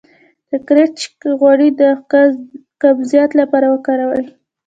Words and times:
د 0.49 0.51
کرچک 0.67 1.15
غوړي 1.39 1.69
د 1.79 1.81
قبضیت 2.81 3.31
لپاره 3.41 3.65
وکاروئ 3.73 4.25